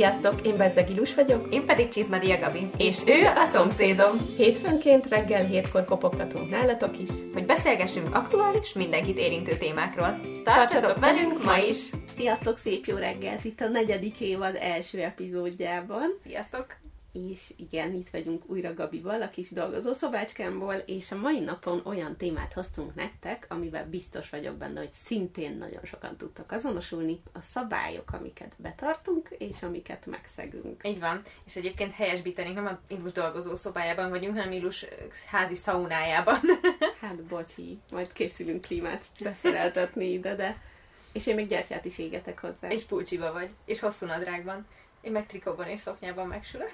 [0.00, 1.52] Sziasztok, én Bezzeg Ilus vagyok.
[1.52, 2.70] Én pedig Csizmadia Gabi.
[2.76, 4.10] És ő a szomszédom.
[4.36, 7.08] Hétfőnként reggel hétkor kopogtatunk nálatok is.
[7.32, 10.20] Hogy beszélgessünk aktuális, mindenkit érintő témákról.
[10.44, 11.90] Tartsatok velünk ma is!
[12.16, 13.44] Sziasztok, szép jó reggelt!
[13.44, 16.14] Itt a negyedik évad első epizódjában.
[16.26, 16.79] Sziasztok!
[17.12, 22.16] És igen, itt vagyunk újra Gabival, a kis dolgozó szobácskámból, és a mai napon olyan
[22.16, 28.12] témát hoztunk nektek, amivel biztos vagyok benne, hogy szintén nagyon sokan tudtak azonosulni, a szabályok,
[28.12, 30.80] amiket betartunk, és amiket megszegünk.
[30.84, 34.86] Így van, és egyébként helyesbítenénk, nem a Ilus dolgozó szobájában vagyunk, hanem Ilus
[35.26, 36.40] házi szaunájában.
[37.00, 40.68] hát bocsi, majd készülünk klímát beszereltetni ide, de...
[41.12, 42.68] És én még gyertyát is égetek hozzá.
[42.68, 44.66] És pulcsiba vagy, és hosszú nadrágban.
[45.00, 46.70] Én meg trikóban és szoknyában megsülök.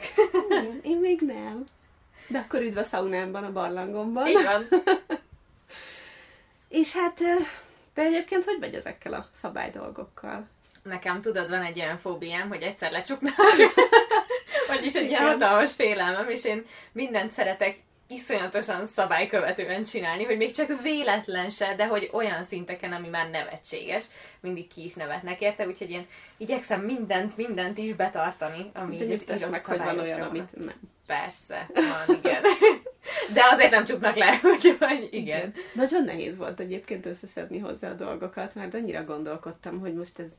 [0.49, 1.65] Igen, én még nem.
[2.29, 4.27] De akkor üdv a szaunámban, a barlangomban.
[4.27, 4.69] Így van.
[6.69, 7.21] és hát,
[7.95, 10.49] te egyébként hogy vagy ezekkel a szabálydolgokkal?
[10.83, 13.35] Nekem tudod, van egy olyan fóbiám, hogy egyszer lecsuknak.
[14.69, 20.83] Vagyis egy ilyen hatalmas félelmem, és én mindent szeretek iszonyatosan szabálykövetően csinálni, hogy még csak
[20.83, 24.05] véletlen se, de hogy olyan szinteken, ami már nevetséges,
[24.41, 29.47] mindig ki is nevetnek érte, úgyhogy én igyekszem mindent, mindent is betartani, ami de az
[29.51, 30.75] meg, hogy van olyan, amit nem.
[31.07, 32.43] Persze, van, igen.
[33.35, 35.09] De azért nem csuknak le, hogy igen.
[35.11, 35.55] igen.
[35.73, 40.31] Nagyon nehéz volt egyébként összeszedni hozzá a dolgokat, mert annyira gondolkodtam, hogy most ez,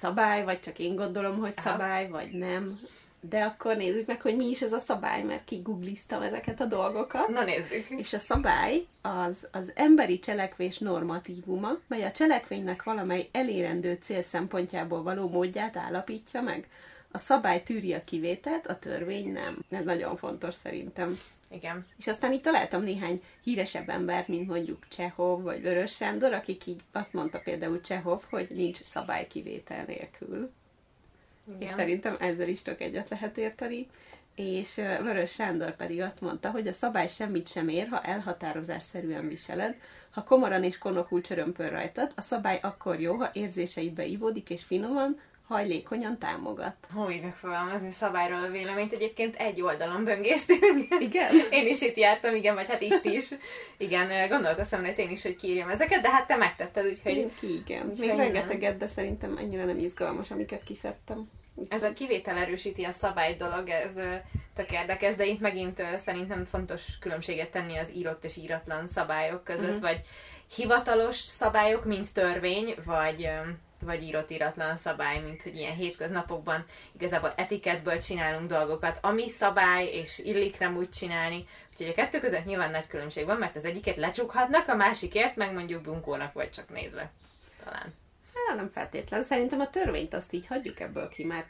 [0.00, 1.70] szabály, vagy csak én gondolom, hogy Aha.
[1.70, 2.80] szabály, vagy nem.
[3.20, 7.28] De akkor nézzük meg, hogy mi is ez a szabály, mert kigugliztam ezeket a dolgokat.
[7.28, 7.88] Na nézzük.
[7.88, 15.02] És a szabály az az emberi cselekvés normatívuma, mely a cselekvénynek valamely elérendő cél szempontjából
[15.02, 16.68] való módját állapítja meg.
[17.10, 19.58] A szabály tűri a kivételt, a törvény nem.
[19.70, 21.18] Ez nagyon fontos szerintem.
[21.50, 21.86] Igen.
[21.98, 26.80] És aztán itt találtam néhány híresebb embert, mint mondjuk Csehov vagy Vörös Sándor, akik így
[26.92, 30.50] azt mondta például Csehov, hogy nincs szabálykivétel nélkül.
[31.54, 31.68] Igen.
[31.68, 33.86] És szerintem ezzel is tök egyet lehet érteni.
[34.34, 39.74] És Vörös Sándor pedig azt mondta, hogy a szabály semmit sem ér, ha elhatározásszerűen viseled,
[40.10, 45.20] ha komoran és konokul csörömpöl rajtad, a szabály akkor jó, ha érzéseidbe ivódik és finoman,
[45.50, 46.76] hajlékonyan támogat.
[46.94, 48.92] Hogy megfogalmazni szabályról a véleményt?
[48.92, 50.86] Egyébként egy oldalon böngésztünk.
[51.00, 51.34] Igen?
[51.50, 53.28] én is itt jártam, igen, vagy hát itt is.
[53.76, 57.16] Igen, gondolkoztam, hogy én is, hogy kírjam ezeket, de hát te megtetted, úgyhogy...
[57.16, 57.88] Én ki, igen.
[57.90, 61.30] Úgyhogy Még rengeteget, de szerintem ennyire nem izgalmas, amiket kiszedtem.
[61.68, 63.92] Ez a kivétel erősíti a szabály dolog, ez
[64.54, 69.66] tök érdekes, de itt megint szerintem fontos különbséget tenni az írott és íratlan szabályok között,
[69.66, 69.80] uh-huh.
[69.80, 70.00] vagy
[70.54, 73.30] hivatalos szabályok, mint törvény, vagy,
[73.80, 80.18] vagy írott íratlan szabály, mint hogy ilyen hétköznapokban igazából etikettből csinálunk dolgokat, ami szabály, és
[80.18, 81.46] illik nem úgy csinálni.
[81.70, 85.52] Úgyhogy a kettő között nyilván nagy különbség van, mert az egyiket lecsukhatnak, a másikért meg
[85.52, 87.10] mondjuk bunkónak vagy csak nézve.
[87.64, 87.94] Talán.
[88.46, 89.24] Hát nem feltétlen.
[89.24, 91.48] Szerintem a törvényt azt így hagyjuk ebből ki, mert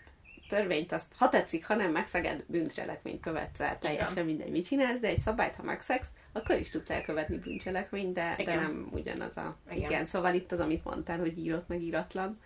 [0.50, 4.24] törvényt azt, ha tetszik, ha nem megszeged, bűncselekményt követsz el, teljesen Igen.
[4.24, 8.54] mindegy, mit csinálsz, de egy szabályt, ha megszegsz, akkor is tudsz elkövetni bűncselekményt, de, de
[8.54, 9.56] nem ugyanaz a...
[9.70, 9.90] Igen.
[9.90, 10.06] Igen.
[10.06, 12.38] Szóval itt az, amit mondtál, hogy írott meg íratlan,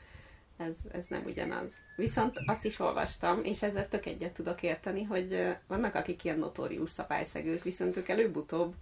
[0.57, 1.71] ez, ez nem ugyanaz.
[1.97, 6.91] Viszont azt is olvastam, és ezzel tök egyet tudok érteni, hogy vannak akik ilyen notórius
[6.91, 8.75] szabályszegők, viszont ők előbb-utóbb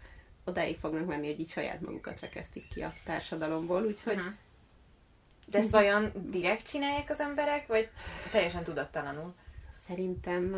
[0.45, 4.33] odáig fognak menni, hogy így saját magukat rekesztik ki a társadalomból, úgyhogy uh-huh.
[5.47, 7.89] De ezt vajon direkt csinálják az emberek, vagy
[8.31, 9.35] teljesen tudattalanul?
[9.87, 10.51] Szerintem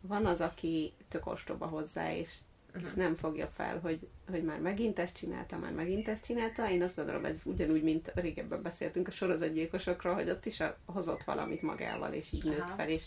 [0.00, 2.30] van az, aki tök ostoba hozzá, és,
[2.68, 2.82] uh-huh.
[2.84, 6.70] és nem fogja fel, hogy, hogy már megint ezt csinálta, már megint ezt csinálta.
[6.70, 11.24] Én azt gondolom, ez ugyanúgy, mint régebben beszéltünk a sorozatgyilkosokról, hogy ott is a, hozott
[11.24, 13.04] valamit magával, és így nőtt fel, és,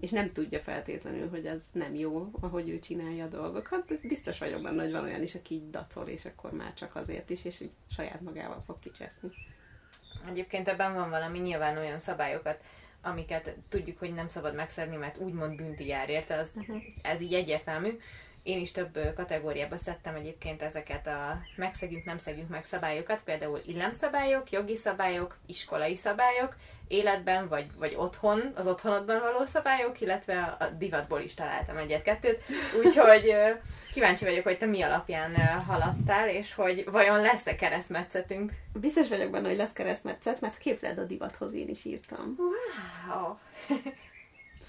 [0.00, 4.06] és nem tudja feltétlenül, hogy ez nem jó, ahogy ő csinálja a dolgokat.
[4.08, 7.30] Biztos vagyok benne, hogy van olyan is, aki így dacol, és akkor már csak azért
[7.30, 9.30] is, és így saját magával fog kicseszni.
[10.28, 12.60] Egyébként ebben van valami nyilván olyan szabályokat,
[13.02, 16.82] amiket tudjuk, hogy nem szabad megszedni, mert úgymond bünti jár érte, az, uh-huh.
[17.02, 17.98] ez így egyértelmű.
[18.42, 24.50] Én is több kategóriába szedtem egyébként ezeket a megszegjük, nem szegjük meg szabályokat, például illemszabályok,
[24.50, 26.56] jogi szabályok, iskolai szabályok,
[26.88, 32.42] életben vagy, vagy otthon, az otthonodban való szabályok, illetve a divatból is találtam egyet-kettőt.
[32.84, 33.34] Úgyhogy
[33.92, 35.34] kíváncsi vagyok, hogy te mi alapján
[35.66, 38.52] haladtál, és hogy vajon lesz-e keresztmetszetünk.
[38.72, 42.36] Biztos vagyok benne, hogy lesz keresztmetszet, mert képzeld a divathoz én is írtam.
[42.38, 43.36] Wow!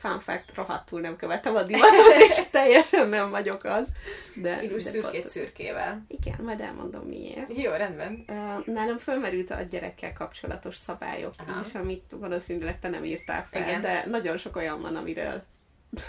[0.03, 3.87] Fun fact, rohadtul nem követem a divatot, és teljesen nem vagyok az.
[4.35, 6.05] De, Ilus szürkét szürkével.
[6.07, 7.57] Igen, majd elmondom miért.
[7.57, 8.25] Jó, rendben.
[8.65, 11.59] Nálam fölmerült a gyerekkel kapcsolatos szabályok Aha.
[11.65, 13.81] is, amit valószínűleg te nem írtál fel, igen.
[13.81, 15.43] de nagyon sok olyan van, amiről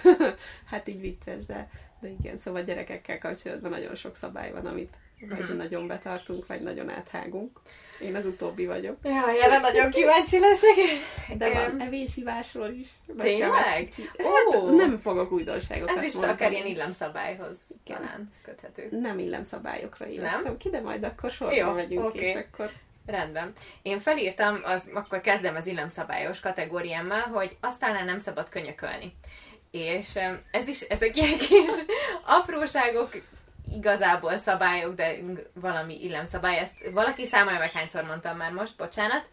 [0.70, 1.70] hát így vicces, de,
[2.00, 5.38] de igen, szóval gyerekekkel kapcsolatban nagyon sok szabály van, amit uh-huh.
[5.38, 5.56] vagy mhm.
[5.56, 7.60] nagyon betartunk, vagy nagyon áthágunk.
[8.00, 8.96] Én az utóbbi vagyok.
[9.02, 10.74] Jaj, erre nagyon kíváncsi leszek.
[11.36, 12.88] De van evésívásról is.
[13.18, 13.88] Tényleg?
[14.18, 16.32] Hát, nem fogok újdonságokat Ez is mondani.
[16.32, 17.98] akár ilyen illemszabályhoz Igen.
[17.98, 18.88] talán köthető.
[18.90, 22.24] Nem illemszabályokra illesztem ki, de majd akkor sorba Jó, megyünk, okay.
[22.24, 22.70] és akkor
[23.06, 23.52] Rendben.
[23.82, 29.14] Én felírtam, az, akkor kezdem az illemszabályos kategóriámmal, hogy aztán nem szabad könyökölni.
[29.70, 30.18] És
[30.50, 31.72] ez is, ezek ilyen kis
[32.38, 33.10] apróságok,
[33.72, 35.14] igazából szabályok, de
[35.54, 36.58] valami illemszabály.
[36.58, 39.26] Ezt valaki számolja meg, hányszor mondtam már most, bocsánat.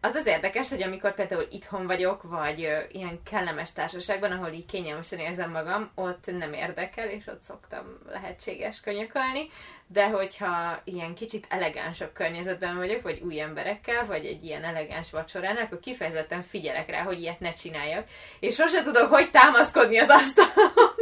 [0.00, 2.58] Az az érdekes, hogy amikor például itthon vagyok, vagy
[2.92, 8.80] ilyen kellemes társaságban, ahol így kényelmesen érzem magam, ott nem érdekel, és ott szoktam lehetséges
[8.80, 9.48] könyökölni,
[9.86, 15.56] de hogyha ilyen kicsit elegánsabb környezetben vagyok, vagy új emberekkel, vagy egy ilyen elegáns vacsorán,
[15.56, 18.08] akkor kifejezetten figyelek rá, hogy ilyet ne csináljak,
[18.40, 20.95] és sose tudok, hogy támaszkodni az asztalon.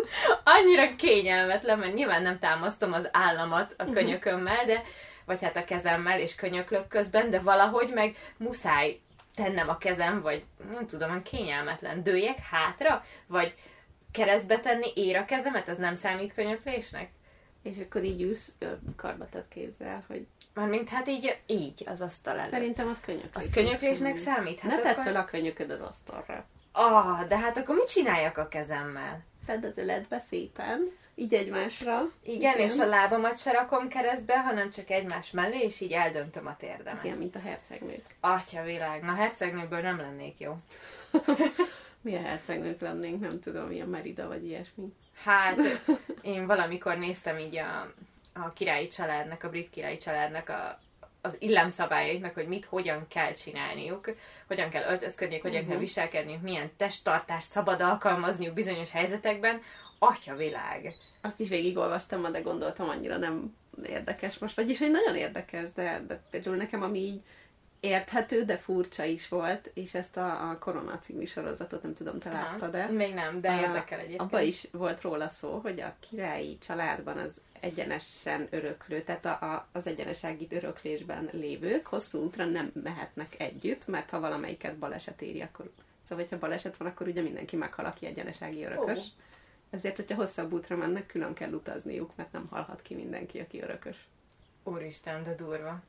[0.44, 3.92] Annyira kényelmetlen, mert nyilván nem támasztom az államat a mhm.
[3.92, 4.82] könyökömmel, de
[5.24, 9.00] vagy hát a kezemmel, és könyöklök közben, de valahogy meg muszáj
[9.34, 12.02] tennem a kezem, vagy nem tudom, kényelmetlen.
[12.02, 13.54] Dőjek hátra, vagy
[14.12, 17.10] keresztbe tenni ér a kezemet, ez nem számít könyöklésnek?
[17.62, 18.54] És akkor így ülsz
[18.96, 20.26] karbatett kézzel, hogy...
[20.54, 22.52] Mármint hát így, így az asztal előtt.
[22.52, 23.30] Szerintem az könyöklés.
[23.34, 24.60] Az könyöklésnek számít?
[24.60, 24.92] Hát ne akkor...
[24.92, 26.44] tedd fel a könyököd az asztalra.
[26.72, 29.24] Ah, de hát akkor mit csináljak a kezemmel?
[29.46, 32.10] Tedd az öletbe szépen, így egymásra.
[32.22, 36.46] Igen, igen, és a lábamat se rakom keresztbe, hanem csak egymás mellé, és így eldöntöm
[36.46, 37.04] a térdemet.
[37.04, 38.04] Igen, mint a hercegnők.
[38.20, 40.56] Atya világ, na hercegnőkből nem lennék jó.
[42.00, 44.92] Milyen hercegnők lennénk, nem tudom, ilyen Merida vagy ilyesmi.
[45.24, 45.58] Hát,
[46.22, 47.92] én valamikor néztem így a,
[48.32, 50.78] a királyi családnak, a brit királyi családnak a,
[51.24, 54.14] az illemszabályait, meg hogy mit, hogyan kell csinálniuk,
[54.46, 55.70] hogyan kell öltözködniük, hogyan uh-huh.
[55.70, 55.86] kell mhm.
[55.86, 59.60] viselkedniük, milyen testtartást szabad alkalmazniuk bizonyos helyzetekben,
[59.98, 60.94] atya világ.
[61.22, 66.22] Azt is végigolvastam de gondoltam annyira nem érdekes most, vagyis hogy nagyon érdekes, de, de
[66.30, 67.20] például nekem ami így
[67.80, 72.32] érthető, de furcsa is volt, és ezt a, a Korona című sorozatot nem tudom, te
[72.32, 72.86] láttad-e?
[72.86, 74.20] Még nem, de érdekel egyébként.
[74.20, 79.68] Abba is volt róla szó, hogy a királyi családban az egyenesen öröklő, tehát a, a,
[79.72, 85.70] az egyenesági öröklésben lévők hosszú útra nem mehetnek együtt, mert ha valamelyiket baleset éri, akkor
[86.04, 88.98] Szóval, hogyha baleset van, akkor ugye mindenki meghal, aki egyenesági örökös.
[88.98, 89.04] Oh.
[89.70, 94.08] Ezért, hogyha hosszabb útra mennek, külön kell utazniuk, mert nem halhat ki mindenki, aki örökös.
[94.62, 95.82] Úristen, de durva.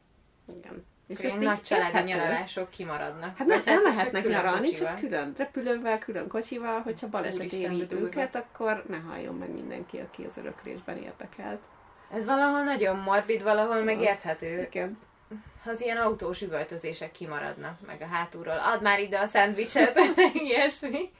[0.57, 0.85] Igen.
[1.07, 3.37] És ilyen nagy családi nyaralások kimaradnak.
[3.37, 4.91] Hát nem, nem mehetnek nyaralni, kocsival.
[4.91, 10.23] csak külön repülővel, külön kocsival, hogyha baleset éri őket, akkor ne halljon meg mindenki, aki
[10.23, 11.61] az öröklésben érdekelt.
[12.11, 14.67] Ez valahol nagyon morbid, valahol megérthető.
[14.69, 14.97] Igen.
[15.65, 18.57] Az ilyen autós üvöltözések kimaradnak, meg a hátulról.
[18.57, 19.99] Add már ide a szendvicset,
[20.47, 21.11] ilyesmi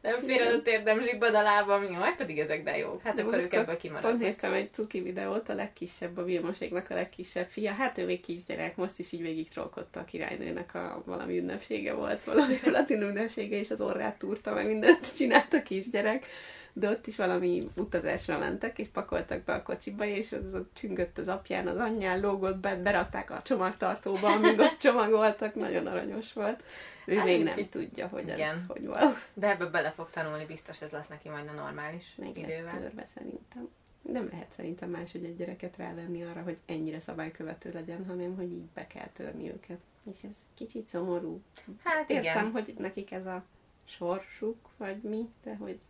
[0.00, 3.02] nem fér a térdem, zsibbad a lábam, meg pedig ezek de jók.
[3.02, 4.10] Hát akkor ők ebből kimaradnak.
[4.10, 7.72] Pont néztem egy cuki videót, a legkisebb, a Vilmoségnak a legkisebb fia.
[7.72, 12.24] Hát ő még kisgyerek, most is így végig trollkodta a királynőnek a valami ünnepsége volt,
[12.24, 16.26] valami latin ünnepsége, és az orrát túrta, meg mindent csinált a kisgyerek
[16.72, 21.18] de ott is valami utazásra mentek, és pakoltak be a kocsiba, és az ott csüngött
[21.18, 26.62] az apján, az anyján, lógott be, berakták a csomagtartóba, amíg ott csomagoltak, nagyon aranyos volt.
[27.10, 27.68] Ő hát, még nem ki...
[27.68, 28.40] tudja, hogy igen.
[28.40, 29.12] ez hogy van.
[29.34, 32.64] De ebbe bele fog tanulni, biztos ez lesz neki majd a normális még idővel.
[32.64, 33.68] Lesz törve szerintem.
[34.02, 38.68] Nem lehet szerintem máshogy egy gyereket rávenni arra, hogy ennyire szabálykövető legyen, hanem hogy így
[38.74, 39.80] be kell törni őket.
[40.10, 41.42] És ez kicsit szomorú.
[41.84, 42.50] Hát Értem, igen.
[42.50, 43.44] hogy nekik ez a
[43.84, 45.80] sorsuk, vagy mi, de hogy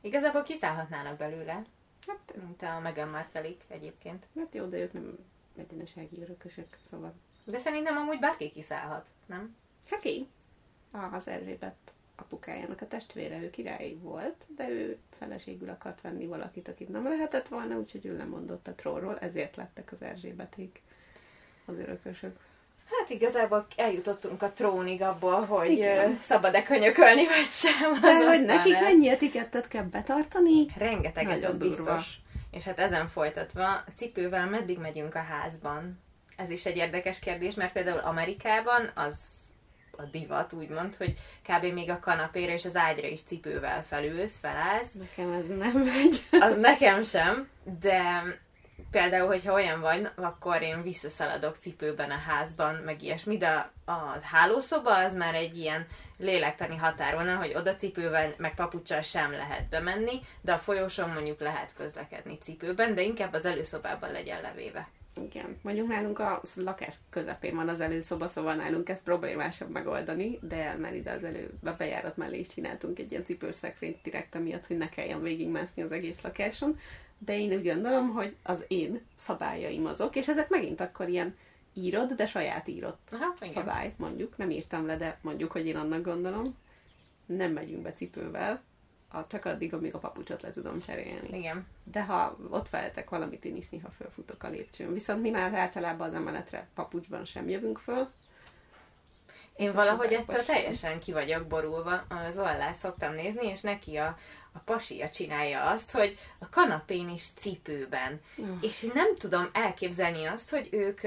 [0.00, 1.64] Igazából kiszállhatnának belőle.
[2.06, 4.26] Hát, mint a Meghan markle egyébként.
[4.36, 5.18] Hát jó, de ők nem
[5.56, 7.14] egyenesági örökösök, szóval.
[7.44, 9.56] De szerintem amúgy bárki kiszállhat, nem?
[9.90, 10.28] Hát ki?
[10.90, 11.74] Az Erzsébet
[12.16, 17.48] apukájának a testvére, ő király volt, de ő feleségül akart venni valakit, akit nem lehetett
[17.48, 20.82] volna, úgyhogy ő lemondott a trónról, ezért lettek az Erzsébeték
[21.64, 22.36] az örökösök.
[22.98, 26.18] Hát igazából eljutottunk a trónig abból, hogy Igen.
[26.20, 28.00] szabad-e könyökölni, vagy sem.
[28.00, 28.82] De hogy nekik el.
[28.82, 30.66] mennyi etikettet kell betartani?
[30.76, 31.76] Rengeteget, Nagyon az durva.
[31.76, 32.16] biztos.
[32.50, 36.00] És hát ezen folytatva, a cipővel meddig megyünk a házban?
[36.36, 39.39] Ez is egy érdekes kérdés, mert például Amerikában az
[40.00, 41.14] a divat, úgymond, hogy
[41.48, 41.64] kb.
[41.64, 44.92] még a kanapéra és az ágyra is cipővel felülsz, felállsz.
[44.92, 46.26] Nekem ez nem megy.
[46.30, 47.48] Az nekem sem,
[47.80, 48.22] de
[48.90, 54.96] például, hogyha olyan vagy, akkor én visszaszaladok cipőben a házban, meg ilyesmi, de a hálószoba
[54.96, 55.86] az már egy ilyen
[56.18, 61.72] lélektani határon, hogy oda cipővel, meg papucsal sem lehet bemenni, de a folyóson mondjuk lehet
[61.76, 64.88] közlekedni cipőben, de inkább az előszobában legyen levéve.
[65.16, 70.76] Igen, mondjuk nálunk a lakás közepén van az előszoba, szóval nálunk ez problémásabb megoldani, de
[70.80, 74.76] már ide az elő, a bejárat mellé is csináltunk egy ilyen cipőszekrényt direkt amiatt, hogy
[74.76, 76.78] ne kelljen végigmászni az egész lakáson
[77.24, 81.36] de én úgy gondolom, hogy az én szabályaim azok, és ezek megint akkor ilyen
[81.74, 83.54] írod, de saját írott Aha, igen.
[83.54, 84.36] szabály, mondjuk.
[84.36, 86.56] Nem írtam le, de mondjuk, hogy én annak gondolom.
[87.26, 88.62] Nem megyünk be cipővel,
[89.12, 91.38] a, csak addig, amíg a papucsot le tudom cserélni.
[91.38, 91.66] Igen.
[91.84, 94.92] De ha ott feltek valamit, én is néha fölfutok a lépcsőn.
[94.92, 98.08] Viszont mi már általában az emeletre papucsban sem jövünk föl.
[99.56, 102.04] Én valahogy ettől teljesen ki vagyok borulva.
[102.08, 104.18] Az ollát szoktam nézni, és neki a,
[104.52, 108.20] a pasia csinálja azt, hogy a kanapén is cipőben.
[108.38, 108.48] Oh.
[108.60, 111.00] És én nem tudom elképzelni azt, hogy ők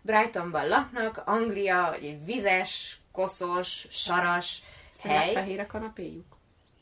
[0.00, 4.62] Brightonban laknak, Anglia, vagy egy vizes, koszos, saras
[5.00, 5.32] hely.
[5.32, 6.37] fehér a kanapéjuk?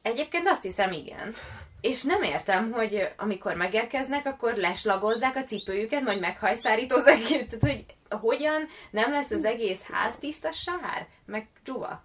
[0.07, 1.35] Egyébként azt hiszem, igen.
[1.81, 7.85] És nem értem, hogy amikor megérkeznek, akkor leslagozzák a cipőjüket, majd meghajszárítozzák, és tehát, hogy
[8.21, 12.05] hogyan nem lesz az egész ház tiszta sár, meg dzsuva.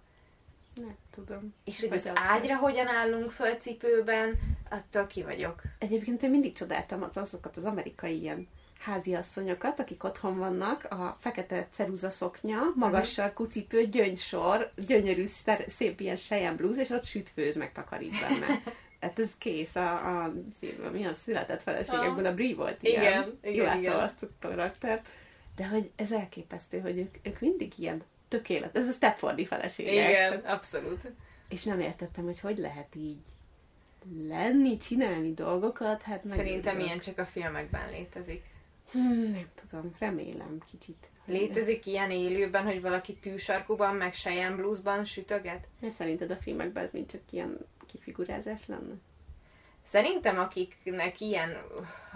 [0.74, 1.54] Nem tudom.
[1.64, 2.60] És hogy Vagy az az ágyra lesz.
[2.60, 4.40] hogyan állunk föl cipőben,
[4.70, 5.62] attól ki vagyok.
[5.78, 8.48] Egyébként én mindig csodáltam az azokat az amerikai ilyen
[8.82, 15.26] háziasszonyokat, akik otthon vannak, a fekete ceruza szoknya, magas sarkú cipő, gyöngysor, gyönyörű,
[15.66, 18.46] szép ilyen sejem blúz, és ott süt, főz, meg takarít benne.
[19.02, 23.02] Hát ez kész a, a szívből, mi a született feleségekből, a Brie volt ilyen.
[23.02, 24.00] Igen, igen, Imádtam igen.
[24.00, 25.08] azt a karaktert.
[25.56, 28.76] De hogy ez elképesztő, hogy ők, ők mindig ilyen tökélet.
[28.76, 29.92] Ez a Stepfordi feleségek.
[29.92, 31.00] Igen, abszolút.
[31.48, 33.24] És nem értettem, hogy hogy lehet így
[34.28, 38.44] lenni, csinálni dolgokat, hát meg Szerintem ilyen csak a filmekben létezik.
[38.92, 41.10] Hmm, nem tudom, remélem kicsit.
[41.24, 45.68] Létezik ilyen élőben, hogy valaki tűsarkuban, meg sejen bluesban sütöget?
[45.90, 48.94] Szerinted a filmekben ez mind csak ilyen kifigurázás lenne?
[49.86, 51.56] Szerintem akiknek ilyen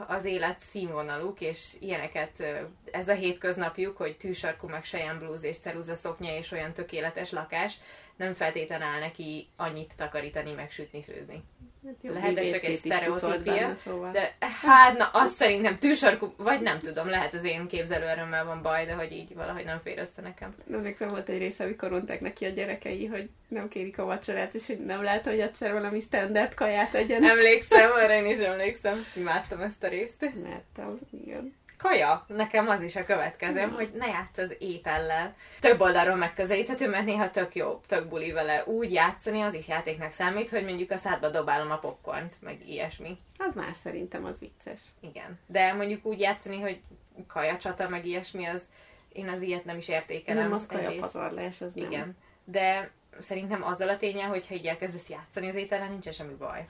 [0.06, 2.42] az élet színvonaluk, és ilyeneket
[2.90, 7.78] ez a hétköznapjuk, hogy tűsarkú, meg sejen blúz és ceruza szoknya és olyan tökéletes lakás,
[8.16, 11.42] nem feltétlen áll neki annyit takarítani, meg sütni, főzni.
[11.86, 14.10] Hát Lehet ez csak egy sztereotípia, szóval.
[14.10, 18.86] De hát, na azt szerintem tűsarkú, vagy nem tudom, lehet az én képzelőerőmmel van baj,
[18.86, 20.54] de hogy így valahogy nem fér össze nekem.
[20.72, 24.66] Emlékszem, volt egy része, amikor mondták neki a gyerekei, hogy nem kérik a vacsorát, és
[24.66, 27.24] hogy nem lehet, hogy egyszer valami standard kaját egyen.
[27.24, 29.04] Emlékszem, arra én is emlékszem.
[29.16, 30.20] Imádtam ezt a részt.
[30.20, 31.54] Láttam, igen.
[31.76, 35.34] Kaja, nekem az is a következőm, hogy ne játsz az étellel.
[35.60, 40.12] Több oldalról megközelíthető, mert néha tök jó, tök buli vele úgy játszani, az is játéknak
[40.12, 43.18] számít, hogy mondjuk a szádba dobálom a popcornt, meg ilyesmi.
[43.38, 44.80] Az más szerintem, az vicces.
[45.00, 45.38] Igen.
[45.46, 46.80] De mondjuk úgy játszani, hogy
[47.26, 48.68] kajacsata, meg ilyesmi, az
[49.12, 50.42] én az ilyet nem is értékelem.
[50.42, 50.86] nem, az egyrészt.
[50.86, 51.86] kajapazarlás, az nem.
[51.86, 52.16] Igen.
[52.44, 56.66] De szerintem azzal a tényel, hogyha így elkezdesz játszani az étellel, nincsen semmi baj.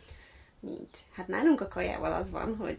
[0.60, 0.98] Nincs.
[1.12, 2.78] Hát nálunk a kajával az van, hogy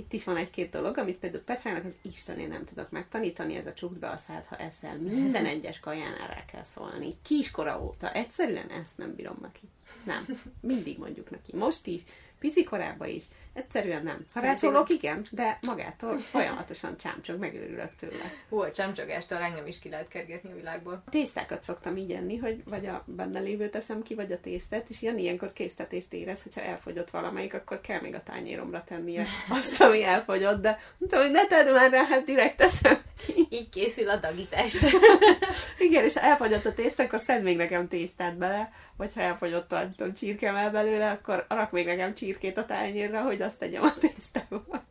[0.00, 3.72] itt is van egy-két dolog, amit például Petrának az Istenén nem tudok megtanítani, ez a
[3.72, 4.96] csukd be a szád, ha eszel.
[4.96, 7.08] Minden egyes kajánál rá kell szólni.
[7.22, 8.12] Kiskora óta.
[8.12, 9.68] Egyszerűen ezt nem bírom neki.
[10.04, 10.26] Nem.
[10.60, 11.56] Mindig mondjuk neki.
[11.56, 12.02] Most is,
[12.40, 13.24] pici korában is.
[13.52, 14.24] Egyszerűen nem.
[14.32, 18.32] Ha rászólok, igen, de magától folyamatosan csámcsog, megőrülök tőle.
[18.48, 21.02] Hú, a csámcsogástól engem is ki lehet kergetni a világból.
[21.06, 24.88] A tésztákat szoktam így enni, hogy vagy a benne lévőt eszem ki, vagy a tésztát,
[24.88, 29.26] és ilyen ilyenkor késztetést érez, hogyha elfogyott valamelyik, akkor kell még a tányéromra tennie
[29.58, 33.46] azt, ami elfogyott, de mondtam, hogy ne tedd már rá, hát direkt teszem ki.
[33.50, 34.78] Így készül a dagítest.
[35.78, 39.72] Igen, és ha elfogyott a tészta, akkor szedd még nekem tésztát bele, vagy ha elfogyott
[39.72, 43.94] a tudom, csirkemel belőle, akkor rak még nekem csirkét a tányérra, hogy azt tegyem a
[43.94, 44.84] tésztába.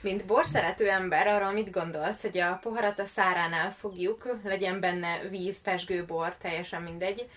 [0.00, 5.60] Mint borszerető ember, arról mit gondolsz, hogy a poharat a száránál fogjuk, legyen benne víz,
[5.60, 7.30] pesgő, bor, teljesen mindegy,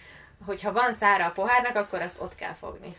[0.46, 2.96] hogyha van szára a pohárnak, akkor azt ott kell fogni.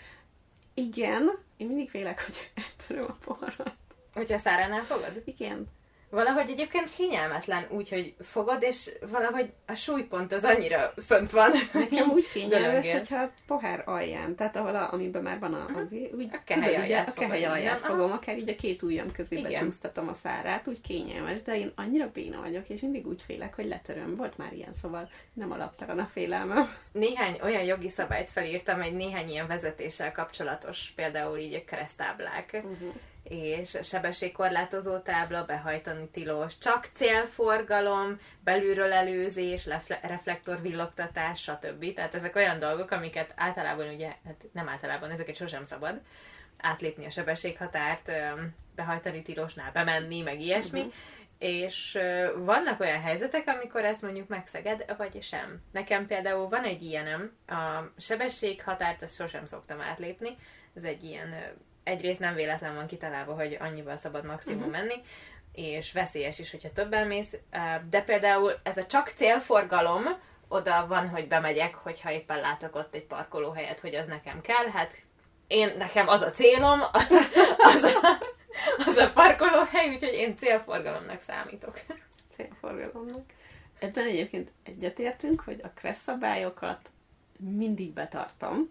[0.74, 3.74] Igen, én mindig félek, hogy eltöröm a poharat.
[4.14, 5.22] Hogyha száránál fogod?
[5.24, 5.66] Igen.
[6.10, 11.50] Valahogy egyébként kényelmetlen úgy, hogy fogod, és valahogy a súlypont az annyira fönt van.
[11.72, 15.92] Nekem úgy kényelmes, hogyha a pohár alján, tehát ahol a, amiben már van a, az,
[15.92, 19.12] úgy, A kehely tudod, ugye, alját a kehely alját fogom, akár így a két ujjam
[19.12, 19.72] közé Igen.
[19.94, 24.16] a szárát, úgy kényelmes, de én annyira béna vagyok, és mindig úgy félek, hogy letöröm.
[24.16, 26.68] Volt már ilyen, szóval nem alaptalan a félelmem.
[26.92, 32.50] Néhány olyan jogi szabályt felírtam, egy néhány ilyen vezetéssel kapcsolatos, például így a keresztáblák.
[32.52, 32.94] Uh-huh.
[33.28, 39.68] És sebességkorlátozó tábla, behajtani tilos, csak célforgalom, belülről előzés,
[40.02, 41.94] reflektor villogtatás, stb.
[41.94, 46.00] Tehát ezek olyan dolgok, amiket általában ugye, hát nem általában, ezeket sosem szabad
[46.60, 48.10] átlépni a sebességhatárt,
[48.74, 50.80] behajtani tilosnál, bemenni, meg ilyesmi.
[50.80, 50.88] Mhm.
[51.38, 51.98] És
[52.36, 55.62] vannak olyan helyzetek, amikor ezt mondjuk megszeged, vagy sem.
[55.72, 60.36] Nekem például van egy ilyenem, a sebességhatárt azt sosem szoktam átlépni,
[60.74, 61.34] ez egy ilyen,
[61.84, 64.70] egyrészt nem véletlen van kitalálva, hogy annyival szabad maximum Mhm.
[64.70, 64.94] menni,
[65.52, 67.36] és veszélyes is, hogyha többen mész,
[67.90, 70.04] de például ez a csak célforgalom,
[70.48, 74.96] oda van, hogy bemegyek, hogyha éppen látok ott egy parkolóhelyet, hogy az nekem kell, hát
[75.46, 76.80] én, nekem az a célom,
[77.74, 78.18] az a,
[78.86, 81.80] az a parkolóhely, úgyhogy én célforgalomnak számítok.
[82.36, 83.24] Célforgalomnak.
[83.78, 86.90] Ebben egyébként egyetértünk, hogy a kressz szabályokat
[87.38, 88.70] mindig betartom.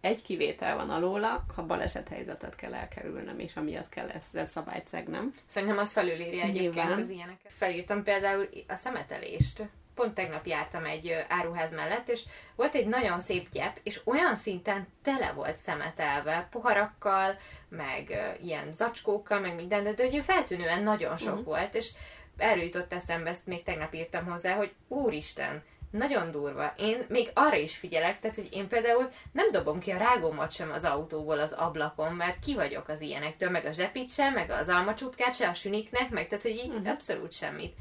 [0.00, 5.30] Egy kivétel van alóla, ha balesethelyzetet kell elkerülnem, és amiatt kell ezt a szabályt szegnem.
[5.48, 7.02] Szerintem az felülírja egyébként Nyilván.
[7.02, 7.52] az ilyeneket.
[7.56, 9.62] Felírtam például a szemetelést.
[9.94, 12.22] Pont tegnap jártam egy áruház mellett, és
[12.56, 19.40] volt egy nagyon szép gyep, és olyan szinten tele volt szemetelve, poharakkal, meg ilyen zacskókkal,
[19.40, 21.44] meg minden, de, de hogy feltűnően nagyon sok uh-huh.
[21.44, 21.90] volt, és
[22.36, 25.62] erről jutott eszembe, ezt még tegnap írtam hozzá, hogy úristen,
[25.94, 26.72] nagyon durva.
[26.76, 30.72] Én még arra is figyelek, tehát, hogy én például nem dobom ki a rágómat sem
[30.72, 34.68] az autóból az ablakon, mert ki vagyok az ilyenektől, meg a zsepit sem, meg az
[34.68, 36.90] almacsutkát sem, a süniknek, meg tehát, hogy így uh-huh.
[36.90, 37.74] abszolút semmit.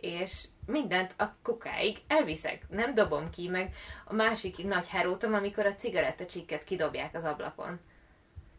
[0.00, 3.74] És mindent a kukáig elviszek, nem dobom ki, meg
[4.04, 7.80] a másik nagy herótom, amikor a cigarettacsikket kidobják az ablakon.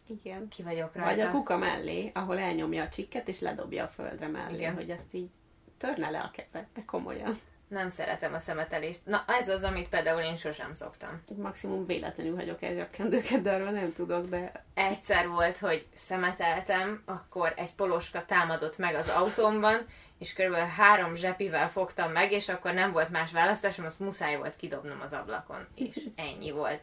[0.08, 0.48] Igen.
[0.48, 1.15] Ki vagyok rajta.
[1.15, 4.75] Vagy a kuka mellé, ahol elnyomja a csikket, és ledobja a földre mellé, Igen.
[4.75, 5.29] hogy ezt így
[5.77, 7.38] törne le a kezed, de komolyan.
[7.67, 9.05] Nem szeretem a szemetelést.
[9.05, 11.22] Na, ez az, amit például én sosem szoktam.
[11.38, 14.65] Maximum véletlenül hagyok el zsebkendőket, de arról nem tudok, de...
[14.74, 19.86] Egyszer volt, hogy szemeteltem, akkor egy poloska támadott meg az autómban,
[20.19, 20.55] és kb.
[20.55, 25.13] három zsepivel fogtam meg, és akkor nem volt más választásom, azt muszáj volt kidobnom az
[25.13, 26.81] ablakon, és ennyi volt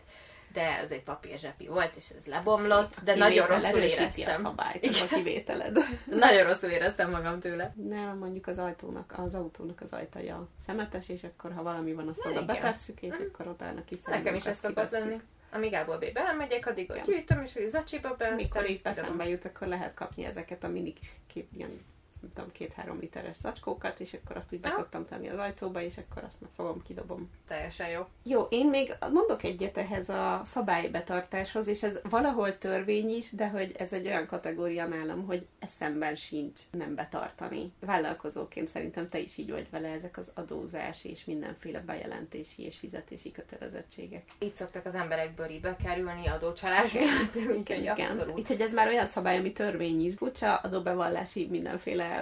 [0.57, 4.45] de ez egy papírzsepi volt, és ez lebomlott, de nagyon rosszul éreztem.
[4.45, 5.79] a szabályt, a kivételed.
[6.27, 7.75] nagyon rosszul éreztem magam tőle.
[7.89, 12.27] Nem, mondjuk az ajtónak, az autónak az ajtaja szemetes, és akkor ha valami van, azt
[12.27, 14.25] oda betesszük, és akkor utána kiszállunk.
[14.25, 15.21] Nekem is ez szokott lenni.
[15.53, 16.13] Amíg Gábor B.
[16.13, 20.25] belemegyek, addig hogy gyűjtöm, és hogy zacsiba be, Mikor így eszembe jut, akkor lehet kapni
[20.25, 20.93] ezeket a mini
[21.27, 21.81] két ilyen
[22.27, 26.25] nem tudom, két-három literes zacskókat, és akkor azt úgy beszoktam tenni az ajtóba, és akkor
[26.25, 27.31] azt meg fogom, kidobom.
[27.49, 28.07] Teljesen jó.
[28.23, 33.73] Jó, én még mondok egyet ehhez a szabálybetartáshoz, és ez valahol törvény is, de hogy
[33.79, 37.73] ez egy olyan kategória nálam, hogy eszemben sincs nem betartani.
[37.81, 43.33] Vállalkozóként szerintem te is így vagy vele ezek az adózás és mindenféle bejelentési és fizetési
[43.33, 44.23] kötelezettségek.
[44.39, 48.39] Így szoktak az emberek bőribe kerülni adócsalás miatt, úgyhogy abszolút.
[48.39, 50.15] Úgyhogy ez már olyan szabály, ami törvény is.
[50.15, 52.16] Furcsa adóbevallási mindenféle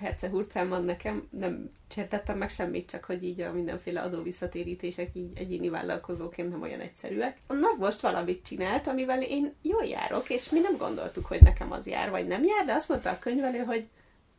[0.00, 5.32] herce hurcán van nekem, nem csértettem meg semmit, csak hogy így a mindenféle adóvisszatérítések így
[5.34, 7.36] egyéni vállalkozóként nem olyan egyszerűek.
[7.46, 11.72] A NAV most valamit csinált, amivel én jól járok, és mi nem gondoltuk, hogy nekem
[11.72, 13.88] az jár, vagy nem jár, de azt mondta a könyvelő, hogy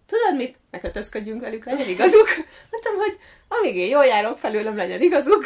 [0.05, 2.27] tudod mit, ne kötözködjünk velük, legyen igazuk.
[2.71, 5.43] Mondtam, hogy amíg én jól járok, felőlem legyen igazuk.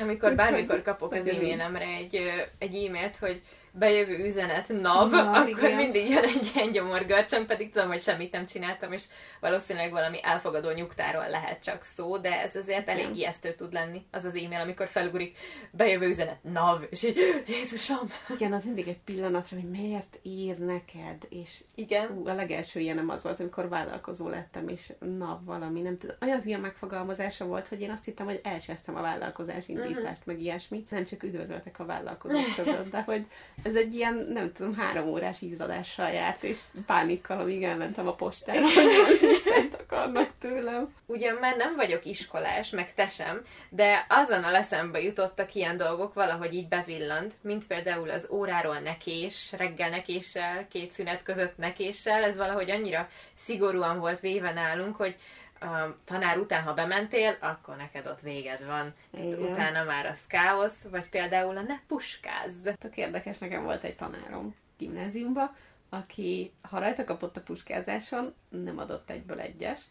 [0.00, 2.20] Amikor bármikor kapok az e-mailemre egy,
[2.58, 3.42] egy e-mailt, hogy
[3.78, 5.76] bejövő üzenet NAV, Na, akkor igen.
[5.76, 9.04] mindig jön egy ilyen gyomorgörcsön, pedig tudom, hogy semmit nem csináltam, és
[9.40, 14.24] valószínűleg valami elfogadó nyugtáról lehet csak szó, de ez azért elég ijesztő tud lenni, az
[14.24, 15.36] az e-mail, amikor felugurik
[15.70, 18.10] bejövő üzenet NAV, és így, Jézusom!
[18.34, 22.10] Igen, az mindig egy pillanatra, hogy miért ír neked, és igen.
[22.10, 26.40] Ú, a legelső ilyenem az volt, amikor vállalkozó lettem, és NAV valami, nem tudom, olyan
[26.40, 30.24] hülye megfogalmazása volt, hogy én azt hittem, hogy elcsesztem a vállalkozás indítást, uh-huh.
[30.24, 33.26] meg ilyesmi, nem csak üdvözöltek a vállalkozók között, de hogy
[33.68, 38.60] ez egy ilyen, nem tudom, három órás ízadással járt, és pánikkal, amíg elmentem a postára,
[38.60, 40.94] hogy Istent akarnak tőlem.
[41.06, 46.14] Ugyan már nem vagyok iskolás, meg te sem, de azon a leszembe jutottak ilyen dolgok,
[46.14, 52.36] valahogy így bevillant, mint például az óráról nekés, reggel nekéssel, két szünet között nekéssel, ez
[52.36, 55.14] valahogy annyira szigorúan volt véve nálunk, hogy
[55.60, 58.94] a tanár után, ha bementél, akkor neked ott véged van.
[59.10, 59.42] Igen.
[59.42, 62.68] Utána már az káosz, vagy például a ne puskázz.
[62.78, 65.54] Tök érdekes, nekem volt egy tanárom gimnáziumba,
[65.88, 69.88] aki, ha rajta kapott a puskázáson, nem adott egyből egyest,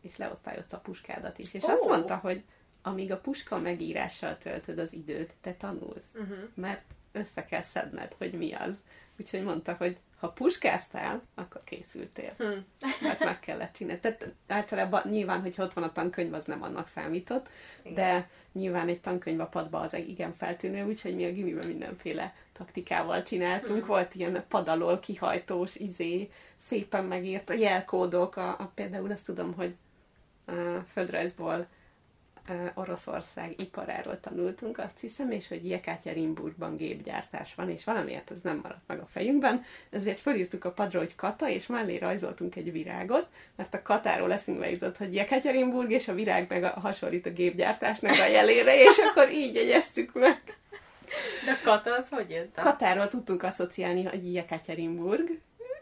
[0.00, 1.54] és leosztályotta a puskádat is.
[1.54, 1.70] És oh.
[1.70, 2.44] azt mondta, hogy
[2.82, 6.10] amíg a puska megírással töltöd az időt, te tanulsz.
[6.14, 6.38] Uh-huh.
[6.54, 8.80] Mert össze kell szedned, hogy mi az.
[9.20, 12.34] Úgyhogy mondta, hogy ha puskáztál, akkor készültél.
[12.38, 12.64] Hmm.
[13.02, 14.00] Mert meg kellett csinálni.
[14.00, 17.48] Tehát általában nyilván, hogy ott van a tankönyv, az nem annak számított,
[17.82, 17.94] igen.
[17.94, 23.22] de nyilván egy tankönyv a padba az igen feltűnő, úgyhogy mi a gimiben mindenféle taktikával
[23.22, 23.78] csináltunk.
[23.78, 23.86] Hmm.
[23.86, 29.74] Volt ilyen padalól kihajtós izé, szépen megírt a jelkódok, a, a, például azt tudom, hogy
[30.46, 30.52] a
[30.92, 31.66] földrajzból
[32.74, 38.86] Oroszország iparáról tanultunk, azt hiszem, és hogy Jekaterinburgban gépgyártás van, és valamiért ez nem maradt
[38.86, 43.74] meg a fejünkben, ezért fölírtuk a padra, hogy kata, és mellé rajzoltunk egy virágot, mert
[43.74, 48.26] a katáról eszünkbe jutott, hogy Jekaterinburg, és a virág meg a, hasonlít a gépgyártásnak a
[48.26, 50.42] jelére, és akkor így jegyeztük meg.
[51.44, 52.60] De kata az hogy jött?
[52.60, 55.38] Katáról tudtunk asszociálni, hogy Jekaterinburg,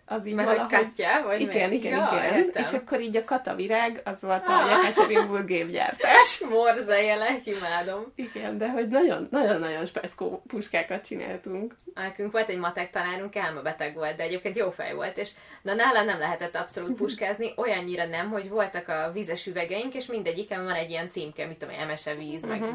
[0.08, 0.72] az így Mert valahogy...
[0.78, 1.76] Katya, vagy igen, mi?
[1.76, 2.34] igen, ja, igen.
[2.44, 2.62] Értem.
[2.62, 4.70] És akkor így a katavirág, az volt a Ah.
[4.70, 6.40] Jekaterinburg gépgyártás.
[6.50, 8.12] Morza jelek, imádom.
[8.14, 11.74] Igen, de hogy nagyon, nagyon-nagyon speckó puskákat csináltunk.
[11.94, 15.30] Nekünk volt egy matek tanárunk, elmebeteg volt, de egyébként jó fej volt, és
[15.62, 20.64] na nála nem lehetett abszolút puskázni, olyannyira nem, hogy voltak a vízes üvegeink, és mindegyiken
[20.64, 22.74] van egy ilyen címke, mit tudom, emese víz, meg Mhm.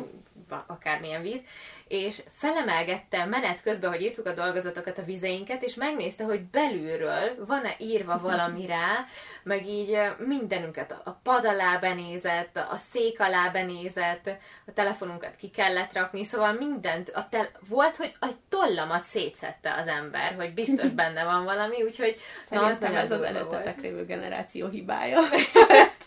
[0.68, 1.40] Akármilyen víz,
[1.88, 7.76] és felemelgette menet közben, hogy írtuk a dolgozatokat, a vizeinket, és megnézte, hogy belülről van-e
[7.80, 9.06] írva valami rá,
[9.44, 14.30] meg így eh, mindenünket, a pad alá benézett, a szék alá benézett,
[14.68, 19.88] a telefonunkat ki kellett rakni, szóval mindent, a tel- volt, hogy a tollamat szétszette az
[19.88, 22.16] ember, hogy biztos benne van valami, úgyhogy
[22.50, 25.20] na, az Szerintem ez az előttetek lévő generáció hibája.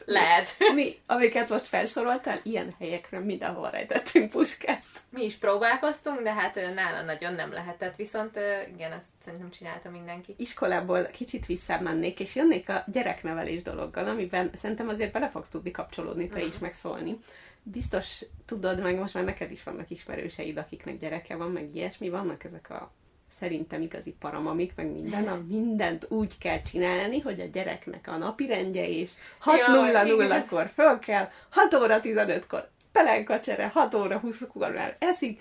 [0.04, 0.56] Lehet.
[0.74, 4.82] Mi, amiket most felsoroltál, ilyen helyekre mindenhol rejtettünk puskát.
[5.08, 8.38] Mi is próbálkoztunk, de hát nála nagyon nem lehetett, viszont
[8.74, 10.34] igen, azt szerintem csinálta mindenki.
[10.38, 16.28] Iskolából kicsit visszamennék, és jönnék a gyereknevelés dologgal, amiben szerintem azért bele fogsz tudni kapcsolódni
[16.28, 17.18] te is, meg szólni.
[17.62, 22.44] Biztos tudod, meg most már neked is vannak ismerőseid, akiknek gyereke van, meg ilyesmi, vannak
[22.44, 22.92] ezek a
[23.38, 28.46] szerintem igazi paramamik, meg minden, a mindent úgy kell csinálni, hogy a gyereknek a napi
[28.46, 29.12] rendje és
[29.44, 35.40] 6.00-kor föl kell, 6 óra 15-kor pelenkacsere, 6 óra 20-kor már eszik.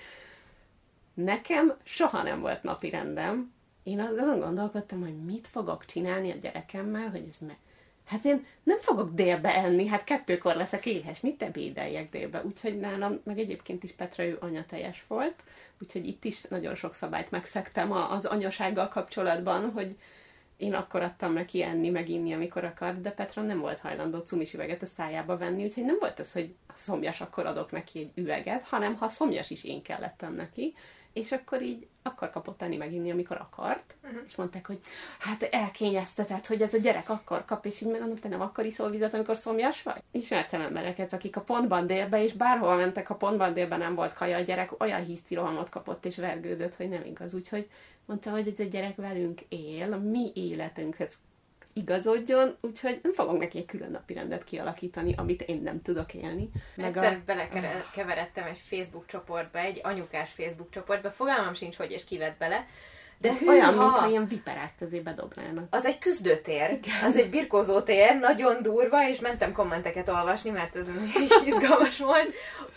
[1.13, 3.53] Nekem soha nem volt napi rendem.
[3.83, 7.57] Én az- azon gondolkodtam, hogy mit fogok csinálni a gyerekemmel, hogy ez me...
[8.05, 12.41] Hát én nem fogok délbe enni, hát kettőkor leszek éhes, mit ebédeljek délbe.
[12.45, 15.43] Úgyhogy nálam, meg egyébként is Petra ő anyatejes volt,
[15.81, 19.97] úgyhogy itt is nagyon sok szabályt megszektem az anyasággal kapcsolatban, hogy
[20.57, 24.53] én akkor adtam neki enni, meg inni, amikor akart, de Petra nem volt hajlandó cumis
[24.53, 28.63] üveget a szájába venni, úgyhogy nem volt az, hogy szomjas, akkor adok neki egy üveget,
[28.63, 30.73] hanem ha szomjas is én kellettem neki,
[31.13, 34.21] és akkor így, akkor kapott enni meg inni, amikor akart, uh-huh.
[34.25, 34.79] és mondták, hogy
[35.19, 38.89] hát elkényeztetett, hogy ez a gyerek akkor kap, és így megmondom, te nem akkor iszol
[38.89, 40.01] vizet, amikor szomjas vagy?
[40.11, 44.37] Ismertem embereket, akik a pontban délbe, és bárhol mentek, a pontban délben nem volt kaja,
[44.37, 47.33] a gyerek olyan hisztirohamot kapott, és vergődött, hogy nem igaz.
[47.33, 47.69] Úgyhogy
[48.05, 51.13] mondta, hogy ez a gyerek velünk él, a mi életünkhez
[51.73, 56.49] igazodjon, úgyhogy nem fogok neki egy külön napi rendet kialakítani, amit én nem tudok élni.
[56.77, 62.65] Egyszer belekeveredtem egy Facebook csoportba, egy anyukás Facebook csoportba, fogalmam sincs, hogy és kivett bele,
[63.17, 65.67] de Ez olyan, mintha ilyen viperák közé bedobnának.
[65.69, 70.87] Az egy küzdőtér, az egy birkózó tér, nagyon durva, és mentem kommenteket olvasni, mert ez
[71.45, 72.33] izgalmas volt.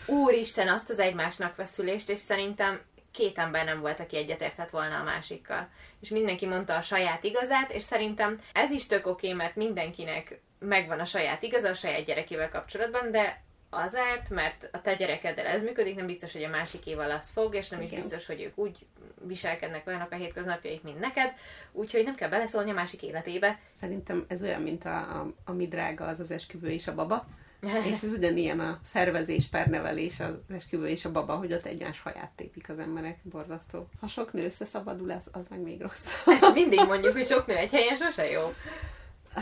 [0.06, 2.80] Úristen, azt az egymásnak feszülést, és szerintem
[3.16, 5.68] két ember nem volt, aki egyetértett volna a másikkal.
[6.00, 11.00] És mindenki mondta a saját igazát, és szerintem ez is tök oké, mert mindenkinek megvan
[11.00, 15.96] a saját igaza a saját gyerekével kapcsolatban, de azért, mert a te gyerekeddel ez működik,
[15.96, 18.00] nem biztos, hogy a másikéval az fog, és nem is Igen.
[18.00, 18.86] biztos, hogy ők úgy
[19.20, 21.32] viselkednek olyanok a hétköznapjaik, mint neked,
[21.72, 23.58] úgyhogy nem kell beleszólni a másik életébe.
[23.72, 27.26] Szerintem ez olyan, mint a, a, ami drága az az esküvő és a baba.
[27.90, 32.00] és ez ugyanilyen a szervezés per nevelés, az esküvő és a baba, hogy ott egymás
[32.00, 33.18] haját tépik az emberek.
[33.22, 33.88] Borzasztó.
[34.00, 36.06] Ha sok nő összeszabadul, ez, az meg még rossz.
[36.26, 38.52] Ezt mindig mondjuk, hogy sok nő egy helyen sose jó.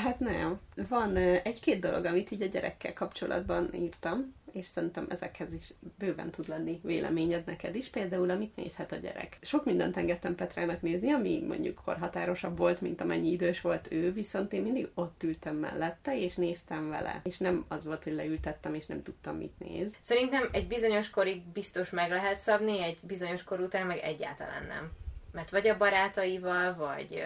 [0.03, 0.61] Hát nem.
[0.89, 6.49] Van egy-két dolog, amit így a gyerekkel kapcsolatban írtam, és szerintem ezekhez is bőven tud
[6.49, 7.89] lenni véleményed neked is.
[7.89, 9.39] Például, amit nézhet a gyerek.
[9.43, 14.53] Sok mindent engedtem Petrának nézni, ami mondjuk korhatárosabb volt, mint amennyi idős volt ő, viszont
[14.53, 17.21] én mindig ott ültem mellette, és néztem vele.
[17.25, 19.95] És nem az volt, hogy leültettem, és nem tudtam, mit néz.
[20.01, 24.91] Szerintem egy bizonyos korig biztos meg lehet szabni, egy bizonyos kor után meg egyáltalán nem.
[25.33, 27.23] Mert vagy a barátaival, vagy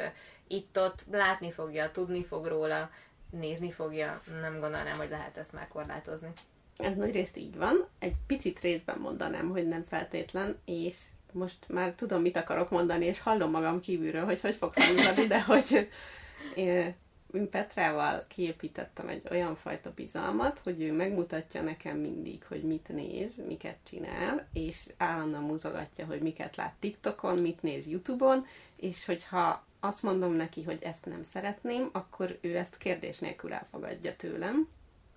[0.49, 2.91] itt-ott látni fogja, tudni fog róla,
[3.31, 6.29] nézni fogja, nem gondolnám, hogy lehet ezt már korlátozni.
[6.77, 7.87] Ez nagy részt így van.
[7.99, 10.97] Egy picit részben mondanám, hogy nem feltétlen, és
[11.33, 15.43] most már tudom, mit akarok mondani, és hallom magam kívülről, hogy hogy fog hangzani, de
[15.43, 15.89] hogy
[16.55, 16.95] én
[17.51, 23.77] Petrával kiépítettem egy olyan fajta bizalmat, hogy ő megmutatja nekem mindig, hogy mit néz, miket
[23.89, 30.33] csinál, és állandóan muzogatja, hogy miket lát TikTokon, mit néz YouTube-on, és hogyha azt mondom
[30.33, 34.69] neki, hogy ezt nem szeretném, akkor ő ezt kérdés nélkül elfogadja tőlem,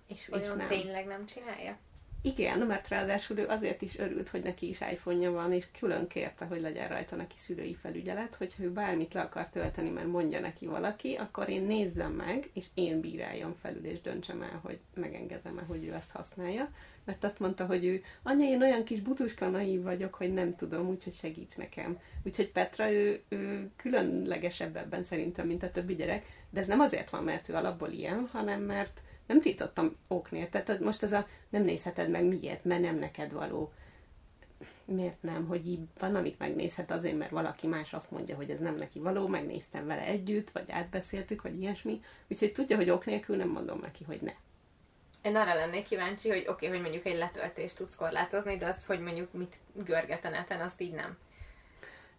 [0.06, 0.68] És És olyan nem.
[0.68, 1.78] tényleg nem csinálja?
[2.22, 6.44] Igen, mert ráadásul ő azért is örült, hogy neki is iPhone-ja van, és külön kérte,
[6.44, 10.66] hogy legyen rajta neki szülői felügyelet, hogyha ő bármit le akar tölteni, mert mondja neki
[10.66, 15.84] valaki, akkor én nézzem meg, és én bíráljam felül, és döntsem el, hogy megengedem-e, hogy
[15.84, 16.70] ő ezt használja.
[17.04, 20.88] Mert azt mondta, hogy ő, anya, én olyan kis butuska naív vagyok, hogy nem tudom,
[20.88, 21.98] úgyhogy segíts nekem.
[22.22, 27.10] Úgyhogy Petra, ő, ő különlegesebb ebben szerintem, mint a többi gyerek, de ez nem azért
[27.10, 30.48] van, mert ő alapból ilyen, hanem mert nem tiltottam oknél.
[30.48, 33.72] Tehát most az a nem nézheted meg miért, mert nem neked való.
[34.84, 38.58] miért nem, hogy így van, amit megnézhet azért, mert valaki más azt mondja, hogy ez
[38.58, 42.00] nem neki való, megnéztem vele együtt, vagy átbeszéltük, vagy ilyesmi.
[42.28, 44.32] Úgyhogy tudja, hogy ok nélkül nem mondom neki, hogy ne.
[45.22, 48.86] Én arra lennék kíváncsi, hogy oké, okay, hogy mondjuk egy letöltést tudsz korlátozni, de azt,
[48.86, 51.16] hogy mondjuk mit görget a neten, azt így nem.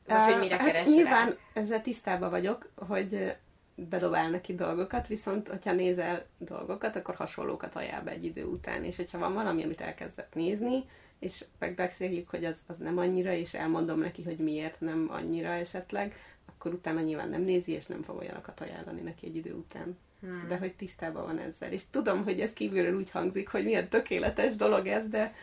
[0.07, 1.61] Vagy hogy mire hát keres Nyilván rá.
[1.61, 3.35] ezzel tisztában vagyok, hogy
[3.75, 8.95] bedobál neki dolgokat, viszont hogyha nézel dolgokat, akkor hasonlókat ajánl be egy idő után, és
[8.95, 10.83] hogyha van valami, amit elkezdett nézni,
[11.19, 16.15] és megbeszéljük, hogy az, az nem annyira, és elmondom neki, hogy miért nem annyira esetleg,
[16.45, 19.97] akkor utána nyilván nem nézi, és nem fog olyanokat ajánlani neki egy idő után.
[20.19, 20.45] Hmm.
[20.47, 21.71] De hogy tisztában van ezzel.
[21.71, 25.33] És tudom, hogy ez kívülről úgy hangzik, hogy milyen tökéletes dolog ez, de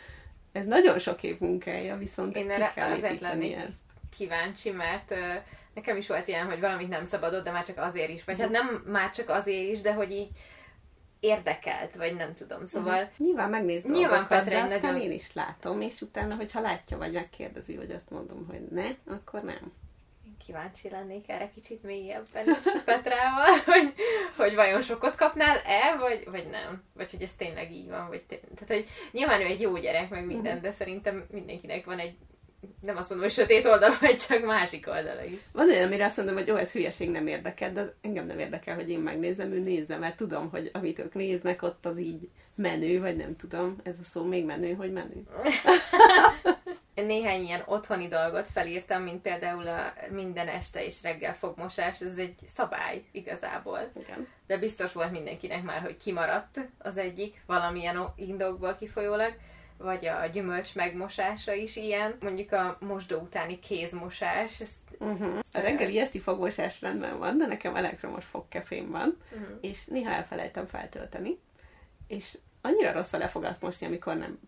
[0.52, 3.78] ez nagyon sok év munkája, viszont Én erre kell azért lennék ezt.
[4.16, 5.18] kíváncsi, mert uh,
[5.80, 8.24] nekem is volt ilyen, hogy valamit nem szabadott, de már csak azért is.
[8.24, 10.28] Vagy hát nem már csak azért is, de hogy így
[11.20, 12.66] érdekelt, vagy nem tudom.
[12.66, 13.02] Szóval...
[13.02, 13.26] Uh-huh.
[13.26, 15.00] Nyilván megnéz Nyilván dolgokat, de aztán nagyon...
[15.00, 19.42] én is látom, és utána, hogyha látja, vagy megkérdezi, hogy azt mondom, hogy ne, akkor
[19.42, 19.72] nem.
[20.46, 23.94] Kíváncsi lennék erre kicsit mélyebben is Petrával, hogy,
[24.36, 26.82] hogy vajon sokat kapnál-e, vagy, vagy nem.
[26.94, 28.08] Vagy hogy ez tényleg így van.
[28.08, 30.62] Vagy té- Tehát, hogy nyilván ő egy jó gyerek, meg minden, uh-huh.
[30.62, 32.16] de szerintem mindenkinek van egy
[32.80, 35.42] nem azt mondom, hogy sötét oldal, vagy csak másik oldala is.
[35.52, 38.74] Van olyan, amire azt mondom, hogy jó, ez hülyeség nem érdekel, de engem nem érdekel,
[38.74, 43.00] hogy én megnézem, ő nézze, mert tudom, hogy amit ők néznek, ott az így menő,
[43.00, 45.22] vagy nem tudom, ez a szó még menő, hogy menő.
[46.94, 52.34] Néhány ilyen otthoni dolgot felírtam, mint például a minden este és reggel fogmosás, ez egy
[52.54, 53.90] szabály igazából.
[54.04, 54.28] Igen.
[54.46, 59.34] De biztos volt mindenkinek már, hogy kimaradt az egyik, valamilyen indokból kifolyólag
[59.82, 64.60] vagy a gyümölcs megmosása is ilyen, mondjuk a mosdó utáni kézmosás.
[64.60, 65.38] Ezt, uh-huh.
[65.52, 69.58] A reggeli esti fogmosás rendben van, de nekem elektromos fogkefém van, uh-huh.
[69.60, 71.38] és néha elfelejtem feltölteni,
[72.06, 74.38] és annyira rossz vele fogat mosni, amikor nem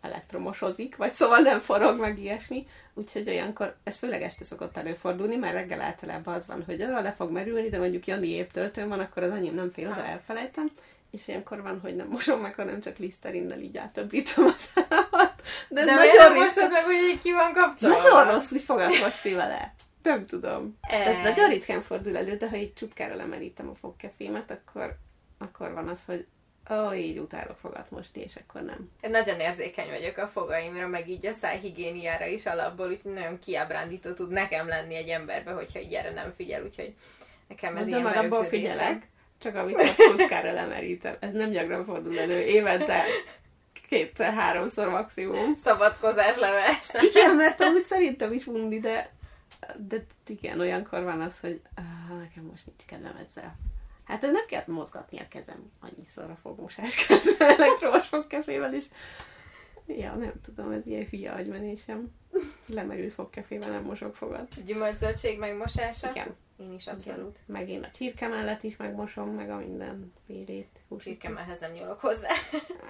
[0.00, 5.54] elektromosozik, vagy szóval nem forog, meg ilyesmi, úgyhogy olyankor, ez főleg este szokott előfordulni, mert
[5.54, 9.22] reggel általában az van, hogy le fog merülni, de mondjuk Jani épp töltőn van, akkor
[9.22, 10.70] az anyém nem fél oda, elfelejtem,
[11.16, 15.42] és ilyenkor van, hogy nem mosom meg, hanem csak liszterinnel így átöbbítom a számat.
[15.68, 17.96] De, ez De nagyon mosod meg, hogy ki van kapcsolva?
[17.96, 19.74] Nagyon rossz, hogy fogad mosni vele.
[20.02, 20.78] Nem tudom.
[20.80, 20.96] E...
[20.96, 24.96] Ez nagyon ritkán fordul elő, de ha egy csupkára lemerítem a fogkefémet, akkor,
[25.38, 26.26] akkor van az, hogy
[26.70, 28.90] ó, oh, így utálok fogat mosni, és akkor nem.
[29.00, 34.12] Én nagyon érzékeny vagyok a fogaimra, meg így a szájhigiéniára is alapból, úgyhogy nagyon kiábrándító
[34.12, 36.94] tud nekem lenni egy emberbe, hogyha így erre nem figyel, úgyhogy
[37.48, 41.14] nekem ez de ilyen abból figyelek, csak amikor futkára lemerítem.
[41.20, 42.40] Ez nem gyakran fordul elő.
[42.40, 43.04] Évente
[43.88, 45.56] kétszer-háromszor maximum.
[45.64, 46.90] Szabadkozás levesz.
[47.12, 49.10] Igen, mert amúgy szerintem is mundi, de,
[49.88, 53.56] de igen, olyankor van az, hogy ah, nekem most nincs kedvem ezzel.
[54.04, 58.84] Hát nem kell mozgatni a kezem annyiszor a fogmosás közben elektromos fogkefével is.
[59.86, 62.14] Ja, nem tudom, ez ilyen hülye agymenésem.
[62.66, 64.64] Lemerült fogkefével nem mosok fogat.
[64.64, 66.10] Gyümölcsöltség megmosása?
[66.10, 66.36] Igen.
[66.56, 67.38] Én is abszolút.
[67.42, 67.44] Igen.
[67.46, 70.68] Meg én a csirke mellett is megmosom, meg a minden félét.
[70.98, 72.28] Csirke mellett nem nyúlok hozzá.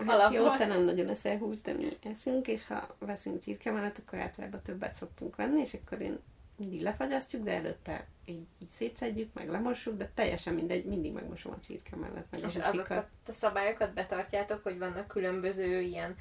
[0.06, 3.98] Hát jó, te nem nagyon eszel hús, de mi eszünk, és ha veszünk csirke mellett,
[3.98, 6.18] akkor általában többet szoktunk venni, és akkor én
[6.56, 11.60] mindig lefagyasztjuk, de előtte így, így szétszedjük, meg lemossuk, de teljesen mindegy, mindig megmosom a
[11.60, 12.26] csirke mellett.
[12.30, 16.16] Meg és azokat a szabályokat betartjátok, hogy vannak különböző ilyen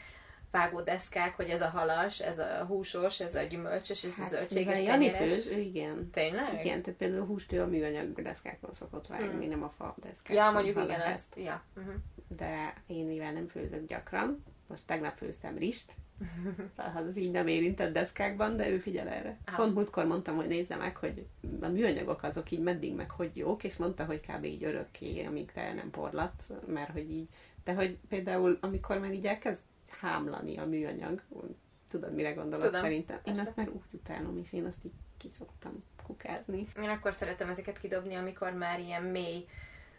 [0.55, 4.81] vágódeszkák, hogy ez a halas, ez a húsos, ez a gyümölcsös, ez hát, a zöldséges
[4.81, 6.09] Jani főz, ő igen.
[6.09, 6.53] Tényleg?
[6.65, 9.49] Igen, tehát például húst ő a műanyag deszkákon szokott vágni, hmm.
[9.49, 10.35] nem a fa deszkákon.
[10.35, 11.13] Ja, mondjuk igen, lehet.
[11.13, 11.63] ezt, ja.
[11.77, 11.93] Uh-huh.
[12.27, 15.93] De én mivel nem főzök gyakran, most tegnap főztem rist,
[16.77, 19.37] hát az így nem érintett deszkákban, de ő figyel erre.
[19.45, 19.55] Ah.
[19.55, 21.25] Pont múltkor mondtam, hogy nézze meg, hogy
[21.61, 24.43] a műanyagok azok így meddig meg hogy jók, és mondta, hogy kb.
[24.43, 27.27] így örökké, amíg te nem porlatsz, mert hogy így,
[27.63, 29.61] de hogy például amikor már így elkezd
[29.99, 31.21] hámlani a műanyag.
[31.89, 33.19] Tudod, mire gondolok Tudom, szerintem?
[33.23, 36.67] Én azt már úgy utálom, és én azt így kiszoktam kukázni.
[36.81, 39.45] Én akkor szeretem ezeket kidobni, amikor már ilyen mély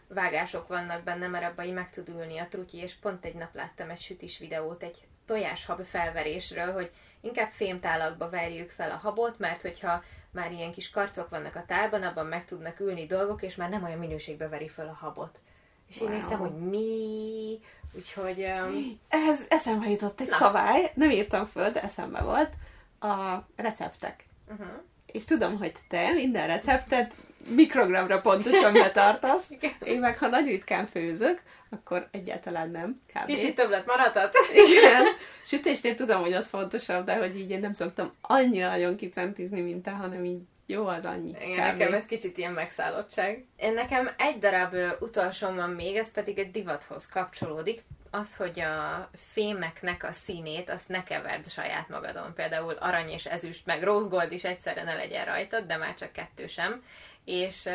[0.09, 3.54] vágások vannak benne, mert abban így meg tud ülni a trutyi, és pont egy nap
[3.54, 9.62] láttam egy sütis videót egy tojáshab felverésről, hogy inkább fémtálakba verjük fel a habot, mert
[9.62, 13.68] hogyha már ilyen kis karcok vannak a tálban, abban meg tudnak ülni dolgok, és már
[13.68, 15.40] nem olyan minőségbe veri fel a habot.
[15.88, 16.09] És wow.
[16.09, 17.59] én néztem, hogy mi,
[17.96, 18.44] úgyhogy...
[18.64, 19.00] Um...
[19.09, 20.37] Ez eszembe jutott egy Na.
[20.37, 22.52] szabály, nem írtam föl, de eszembe volt,
[23.00, 24.24] a receptek.
[24.50, 24.66] Uh-huh.
[25.06, 27.14] És tudom, hogy te minden receptet
[27.48, 29.50] mikrogramra pontosan betartasz.
[29.85, 33.00] Én meg, ha nagy ritkán főzök, akkor egyáltalán nem.
[33.06, 33.26] Kb.
[33.26, 34.35] Kicsit többlet maradhat.
[34.66, 35.04] Igen.
[35.46, 39.82] Sütésnél tudom, hogy az fontosabb, de hogy így én nem szoktam annyira nagyon kicentizni, mint
[39.82, 41.31] te, hanem így jó, az annyi.
[41.40, 43.44] Igen, nekem ez kicsit ilyen megszállottság.
[43.57, 47.85] Én nekem egy darab utolsóm van még, ez pedig egy divathoz kapcsolódik.
[48.11, 52.35] az, hogy a fémeknek a színét, azt ne keverd saját magadon.
[52.35, 56.12] Például arany és ezüst, meg rose gold is egyszerre ne legyen rajtad, de már csak
[56.12, 56.83] kettő sem.
[57.24, 57.68] És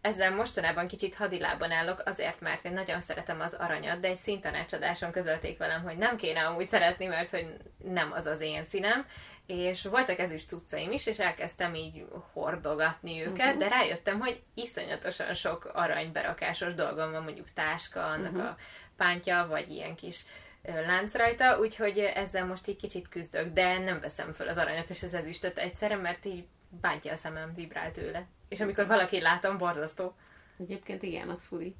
[0.00, 5.10] ezzel mostanában kicsit hadilában állok, azért, mert én nagyon szeretem az aranyat, de egy szintanácsadáson
[5.10, 7.46] közölték velem, hogy nem kéne amúgy szeretni, mert hogy
[7.84, 9.06] nem az az én színem,
[9.46, 13.58] és voltak ezüst cuccaim is, és elkezdtem így hordogatni őket, uh-huh.
[13.58, 18.48] de rájöttem, hogy iszonyatosan sok aranyberakásos dolgom van, mondjuk táska, annak uh-huh.
[18.48, 18.56] a
[18.96, 20.24] pántja, vagy ilyen kis
[20.62, 25.02] lánc rajta, úgyhogy ezzel most így kicsit küzdök, de nem veszem föl az aranyat és
[25.02, 26.46] az ezüstöt egyszerre, mert így
[26.80, 28.26] bántja a szemem, vibrál tőle.
[28.48, 30.14] És amikor valaki látom, borzasztó.
[30.58, 31.74] Egyébként igen, az furi.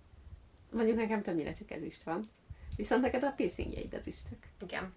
[0.70, 2.20] Mondjuk nekem többnyire csak ezüst van.
[2.76, 4.38] Viszont neked a piercingjeid ezüstök.
[4.60, 4.92] Igen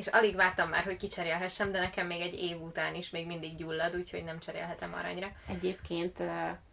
[0.00, 3.54] és alig vártam már, hogy kicserélhessem, de nekem még egy év után is még mindig
[3.54, 5.32] gyullad, úgyhogy nem cserélhetem aranyra.
[5.48, 6.18] Egyébként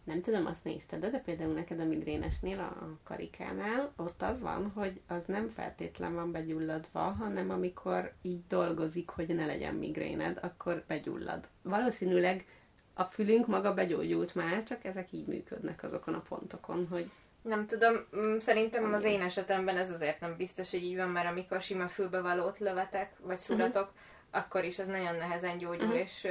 [0.04, 5.02] nem tudom, azt nézted, de például neked a migrénesnél, a karikánál, ott az van, hogy
[5.08, 11.48] az nem feltétlen van begyulladva, hanem amikor így dolgozik, hogy ne legyen migréned, akkor begyullad.
[11.62, 12.46] Valószínűleg
[12.94, 17.10] a fülünk maga begyógyult már, csak ezek így működnek azokon a pontokon, hogy
[17.48, 21.28] nem tudom, mm, szerintem az én esetemben ez azért nem biztos, hogy így van, mert
[21.28, 24.42] amikor sima fülbevalót lövetek, vagy szuratok, uh-huh.
[24.44, 26.00] akkor is az nagyon nehezen gyógyul, uh-huh.
[26.00, 26.28] és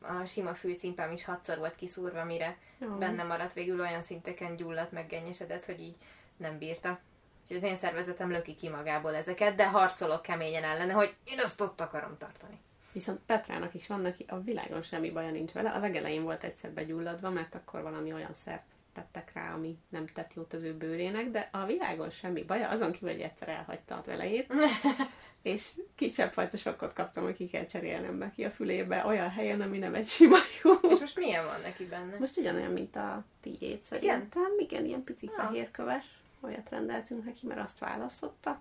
[0.00, 2.98] a sima fülcimpám is hatszor volt kiszúrva, mire uh-huh.
[2.98, 5.96] benne maradt, végül olyan szinteken gyulladt, meg gennyesedett, hogy így
[6.36, 7.00] nem bírta.
[7.42, 11.60] Úgyhogy az én szervezetem löki ki magából ezeket, de harcolok keményen ellene, hogy én azt
[11.60, 12.60] ott akarom tartani.
[12.92, 15.70] Viszont Petrának is van neki, a világon semmi baja nincs vele.
[15.70, 18.62] A legelején volt egyszer begyulladva, mert akkor valami olyan szert
[19.00, 22.92] tettek rá, ami nem tett jót az ő bőrének, de a világon semmi baja, azon
[22.92, 24.52] kívül, hogy egyszer elhagyta az elejét,
[25.42, 29.78] és kisebb fajta sokkot kaptam, hogy ki kell cserélnem neki a fülébe olyan helyen, ami
[29.78, 30.72] nem egy sima jó.
[30.72, 32.16] És most milyen van neki benne?
[32.18, 34.52] Most ugyanolyan, mint a tiéd szerintem.
[34.58, 34.84] Igen?
[34.84, 35.32] Ilyen pici ja.
[35.32, 36.04] fehérköves.
[36.40, 38.60] Olyat rendeltünk neki, mert azt választotta.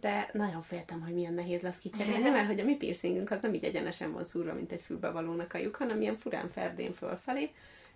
[0.00, 3.54] De nagyon féltem, hogy milyen nehéz lesz kicserélni, mert hogy a mi piercingünk az nem
[3.54, 7.50] így egyenesen van szúrva, mint egy fülbevalónak a lyuk, hanem ilyen furán ferdén fölfelé,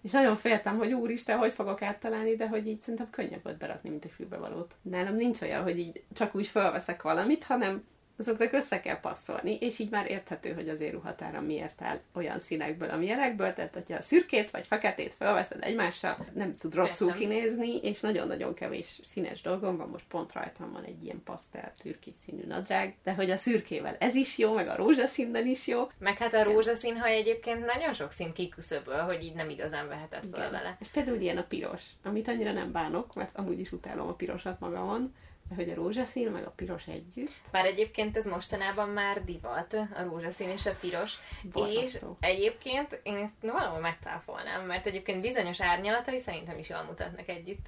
[0.07, 3.90] és nagyon féltem, hogy úristen, hogy fogok áttalálni, de hogy így szerintem könnyebb volt berakni,
[3.90, 4.75] mint egy fülbevalót.
[4.83, 7.85] Nálam nincs olyan, hogy így csak úgy felveszek valamit, hanem
[8.18, 12.90] azoknak össze kell passzolni, és így már érthető, hogy az éruhatára miért áll olyan színekből,
[12.90, 17.20] amilyenekből, tehát hogyha a szürkét vagy feketét felveszed egymással, nem tud rosszul Értem.
[17.20, 22.14] kinézni, és nagyon-nagyon kevés színes dolgom van, most pont rajtam van egy ilyen pasztel türkis
[22.24, 25.90] színű nadrág, de hogy a szürkével ez is jó, meg a rózsaszínnel is jó.
[25.98, 30.26] Meg hát a rózsaszín, ha egyébként nagyon sok színt kiküszöböl, hogy így nem igazán vehetett
[30.33, 30.76] fel vele.
[30.81, 34.61] És például ilyen a piros, amit annyira nem bánok, mert amúgy is utálom a pirosat
[34.61, 35.14] magamon,
[35.49, 37.33] de hogy a rózsaszín, meg a piros együtt.
[37.51, 41.19] Bár egyébként ez mostanában már divat, a rózsaszín és a piros.
[41.53, 42.17] Borzasztó.
[42.21, 47.67] És egyébként én ezt valahol megtáfolnám, mert egyébként bizonyos árnyalatai szerintem is jól mutatnak együtt.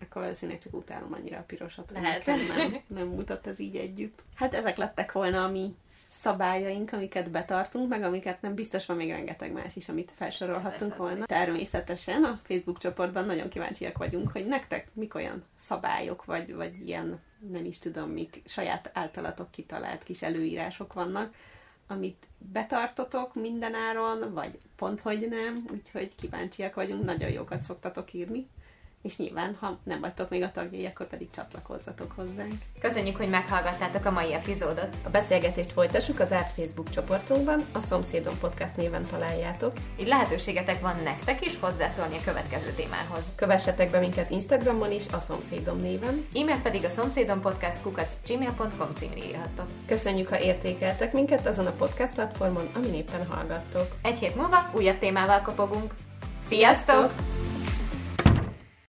[0.00, 2.26] Akkor valószínűleg csak utálom annyira a pirosat, Lehet.
[2.26, 4.22] Nem, nem mutat ez így együtt.
[4.34, 5.74] Hát ezek lettek volna a mi
[6.22, 11.24] szabályaink, amiket betartunk, meg amiket nem biztos van még rengeteg más is, amit felsorolhatunk volna.
[11.24, 17.20] Természetesen a Facebook csoportban nagyon kíváncsiak vagyunk, hogy nektek mik olyan szabályok, vagy, vagy ilyen,
[17.50, 21.34] nem is tudom, mik saját általatok kitalált kis előírások vannak,
[21.86, 28.48] amit betartotok mindenáron, vagy pont hogy nem, úgyhogy kíváncsiak vagyunk, nagyon jókat szoktatok írni
[29.02, 32.52] és nyilván, ha nem vagytok még a tagjai, akkor pedig csatlakozzatok hozzánk.
[32.80, 34.96] Köszönjük, hogy meghallgattátok a mai epizódot.
[35.04, 39.72] A beszélgetést folytassuk az árt Facebook csoportunkban, a Szomszédom Podcast néven találjátok.
[40.00, 43.24] Így lehetőségetek van nektek is hozzászólni a következő témához.
[43.34, 46.26] Kövessetek be minket Instagramon is, a Szomszédom néven.
[46.34, 49.66] E-mail pedig a szomszédom podcast kukac gmail.com címre írhattok.
[49.86, 53.86] Köszönjük, ha értékeltek minket azon a podcast platformon, amin éppen hallgattok.
[54.02, 55.94] Egy hét múlva újabb témával kopogunk.
[56.48, 56.94] Sziasztok!
[56.94, 57.61] Sziasztok!